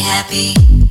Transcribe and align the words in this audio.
happy. 0.00 0.85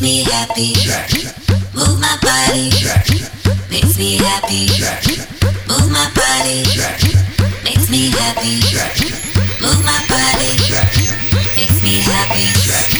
makes 0.00 0.24
me 0.26 0.32
happy. 0.32 0.72
Move 1.74 2.00
my 2.00 2.16
body, 2.22 2.70
makes 3.70 3.98
me 3.98 4.16
happy. 4.16 4.66
Move 5.68 5.90
my 5.90 6.10
body, 6.14 6.64
makes 7.64 7.90
me 7.90 8.10
happy. 8.10 8.60
Move 9.60 9.84
my 9.84 10.00
body, 10.08 10.56
makes 11.56 11.82
me 11.82 12.00
happy. 12.00 12.99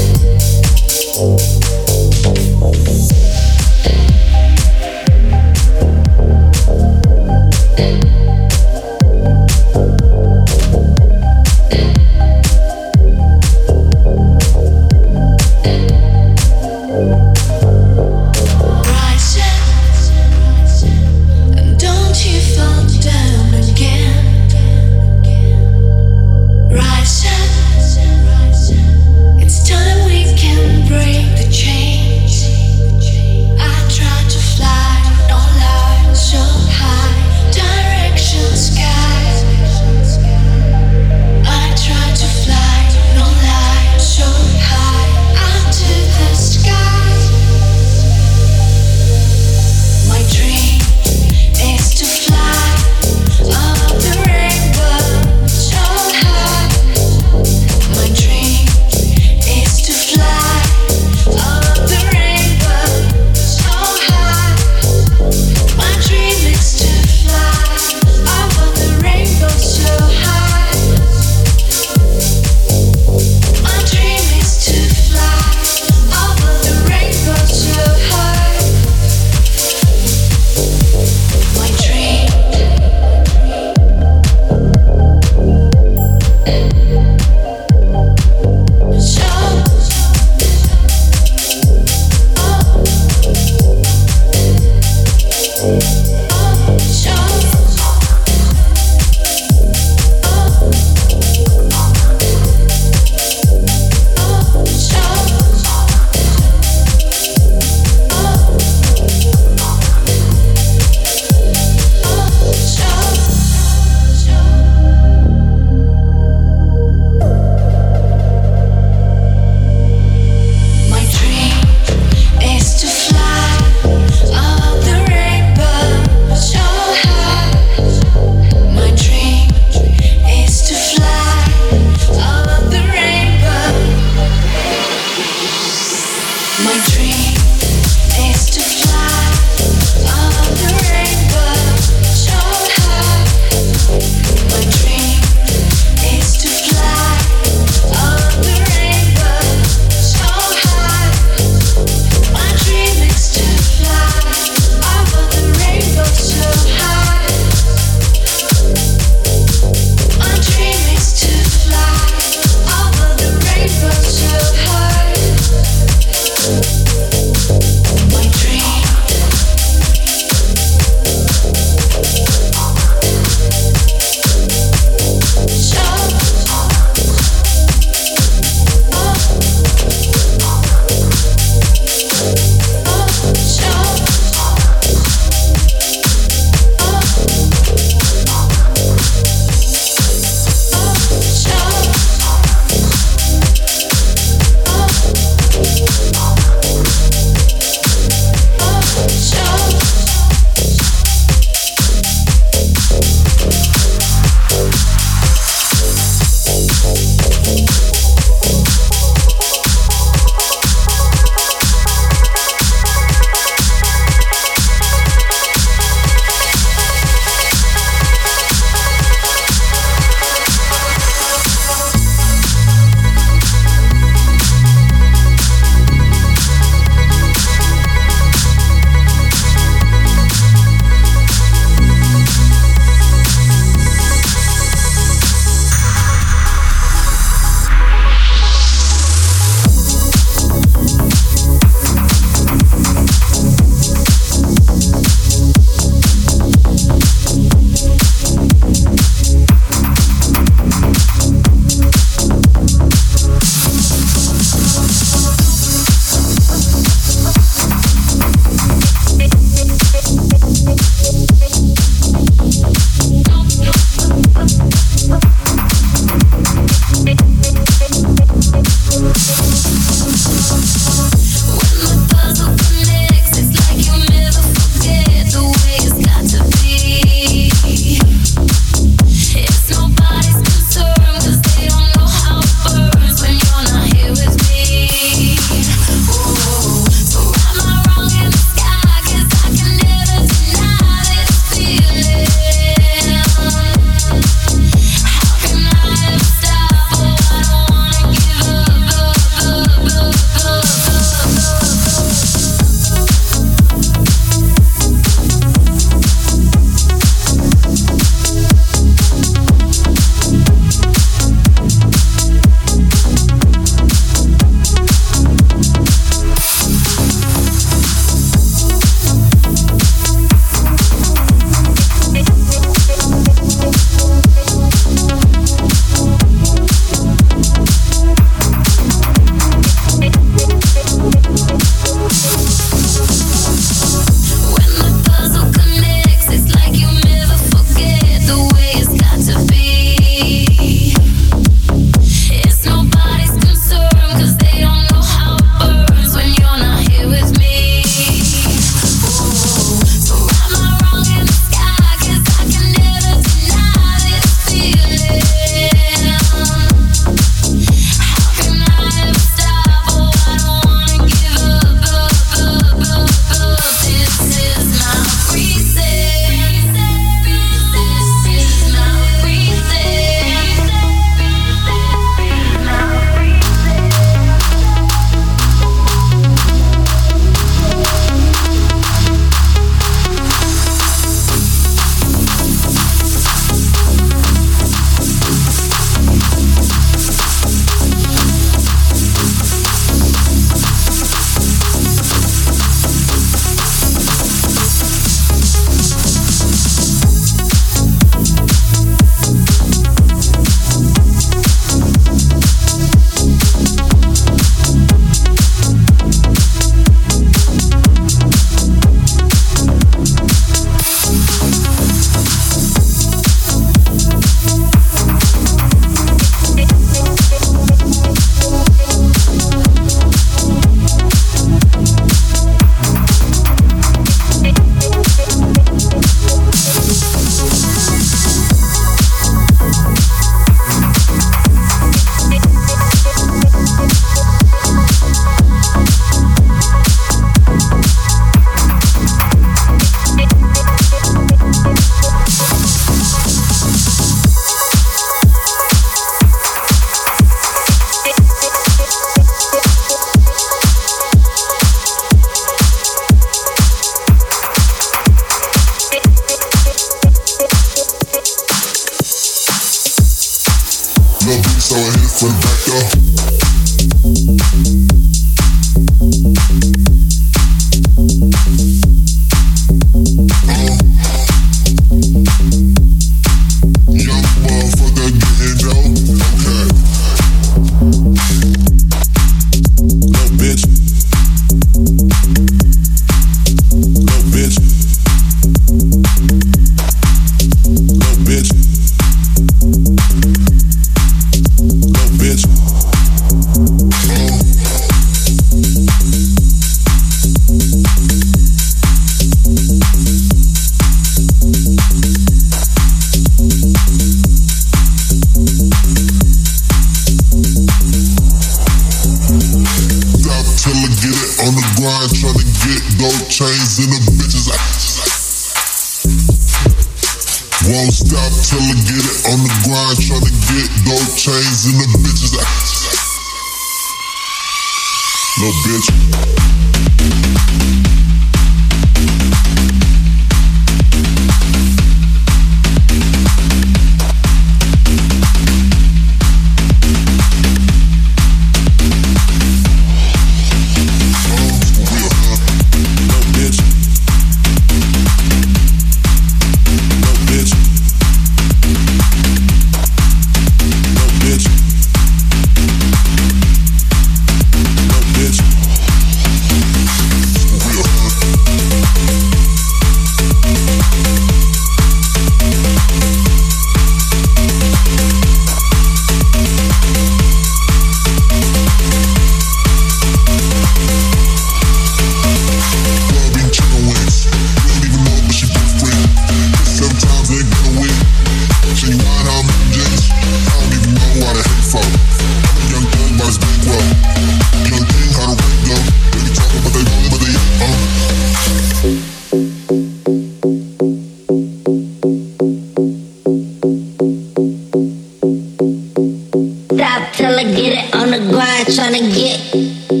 on 597.93 598.11
the 598.11 598.19
grind 598.31 598.73
trying 598.75 598.93
to 598.93 599.09
get 599.15 600.00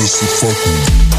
just 0.00 0.16
for 0.18 0.46
fucking. 0.46 1.10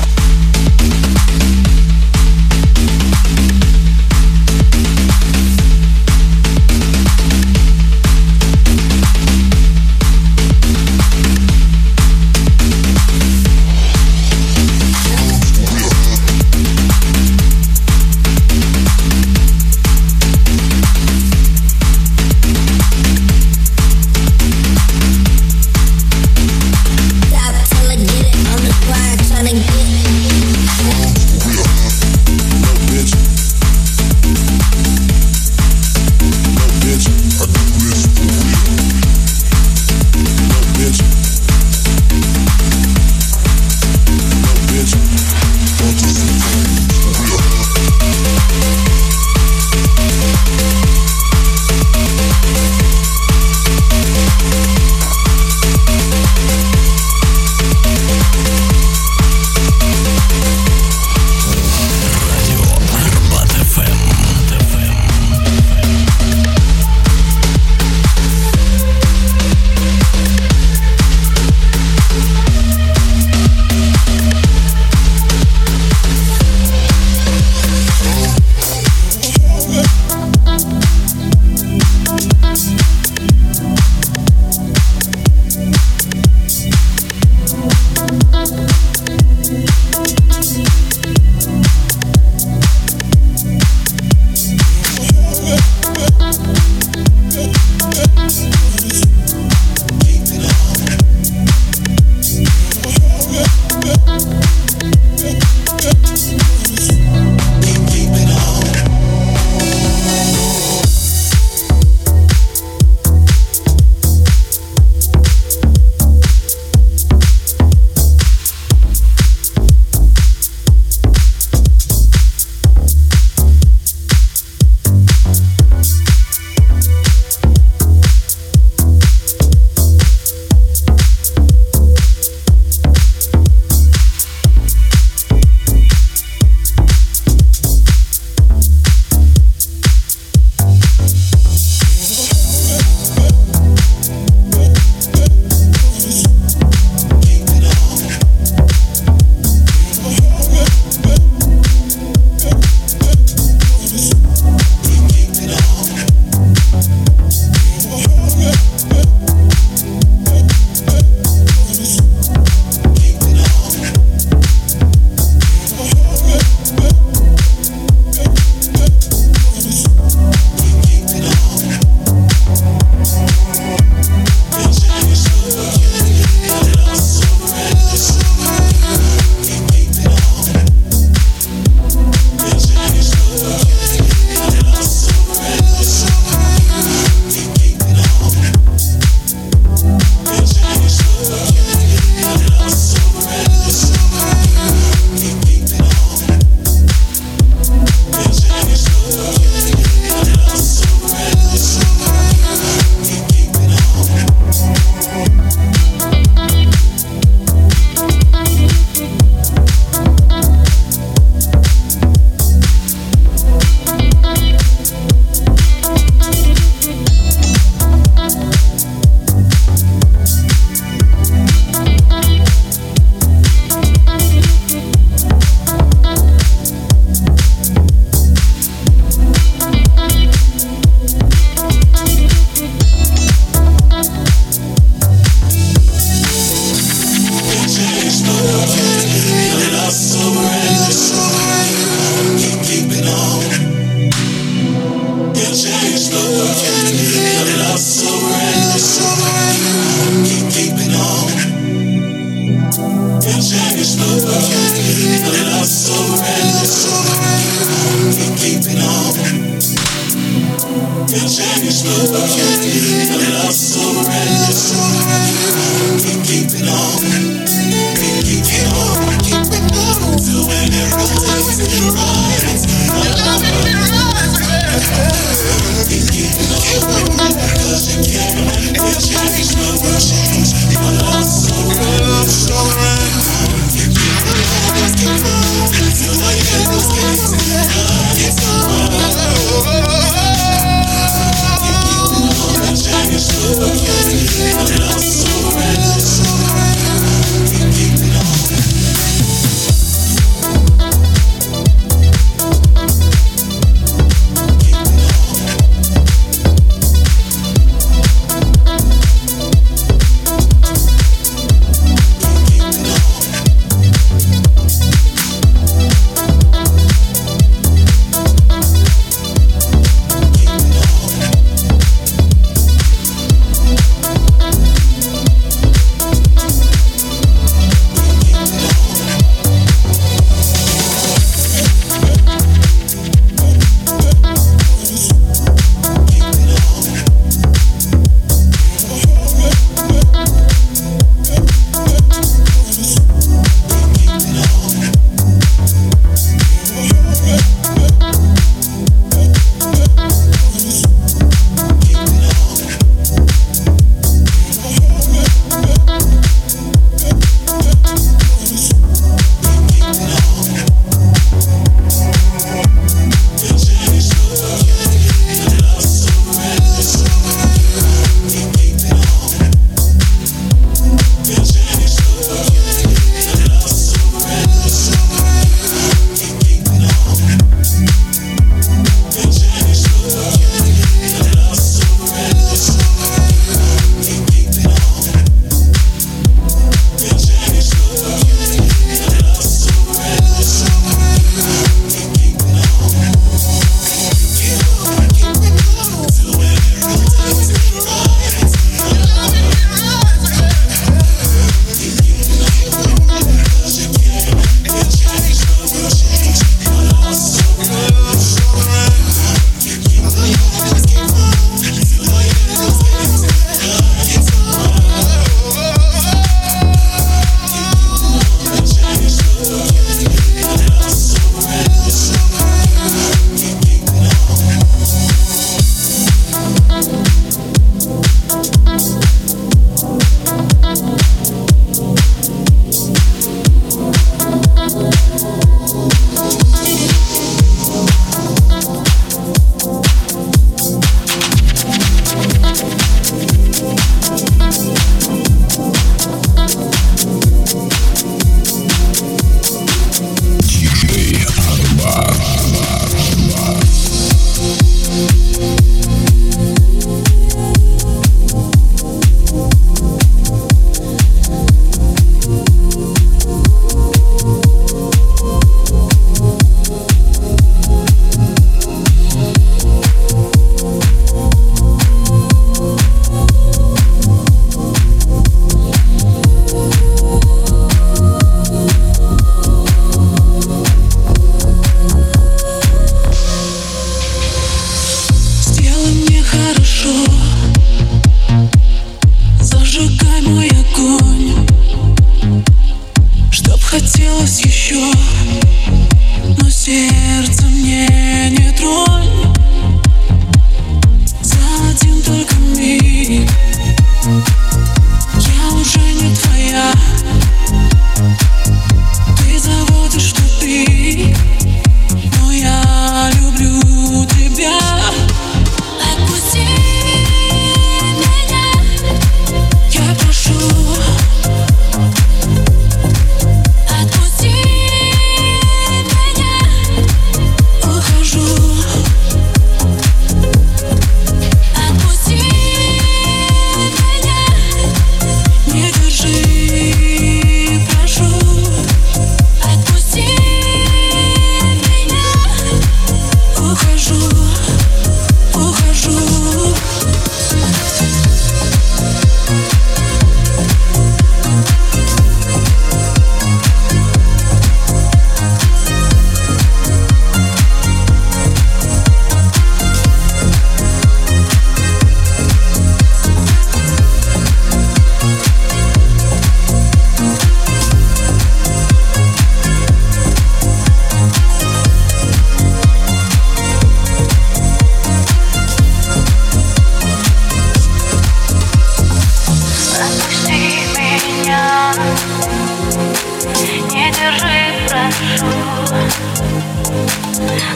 long. 266.65 267.30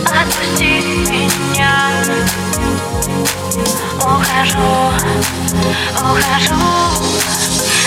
Отпусти 0.05 0.81
меня, 1.09 1.75
ухожу, 4.01 4.75
ухожу, 5.93 6.65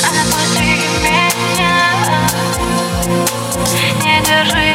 отпусти 0.05 0.71
меня, 1.03 1.77
не 4.05 4.17
держи, 4.23 4.71